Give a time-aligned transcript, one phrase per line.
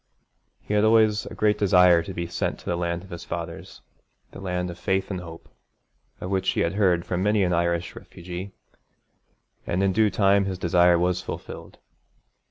[0.63, 3.81] He had always a great desire to be sent to the land of his fathers,
[4.31, 5.47] the land of faith and hope,
[6.19, 8.51] of which he had heard from many an Irish refugee,
[9.67, 11.77] and in due time his desire was fulfilled.